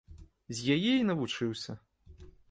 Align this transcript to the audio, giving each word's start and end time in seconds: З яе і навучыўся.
З 0.59 0.77
яе 0.77 0.93
і 1.01 1.03
навучыўся. 1.09 1.71